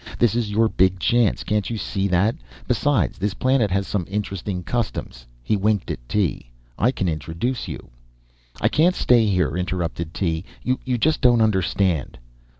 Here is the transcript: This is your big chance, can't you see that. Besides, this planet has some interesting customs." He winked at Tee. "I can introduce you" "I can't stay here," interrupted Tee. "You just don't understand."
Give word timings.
This 0.17 0.33
is 0.33 0.49
your 0.49 0.67
big 0.67 0.97
chance, 0.99 1.43
can't 1.43 1.69
you 1.69 1.77
see 1.77 2.07
that. 2.07 2.35
Besides, 2.67 3.19
this 3.19 3.35
planet 3.35 3.69
has 3.69 3.85
some 3.85 4.07
interesting 4.09 4.63
customs." 4.63 5.27
He 5.43 5.55
winked 5.55 5.91
at 5.91 5.99
Tee. 6.09 6.49
"I 6.75 6.89
can 6.89 7.07
introduce 7.07 7.67
you" 7.67 7.91
"I 8.61 8.67
can't 8.67 8.95
stay 8.95 9.27
here," 9.27 9.55
interrupted 9.55 10.15
Tee. 10.15 10.43
"You 10.63 10.97
just 10.97 11.21
don't 11.21 11.39
understand." 11.39 12.17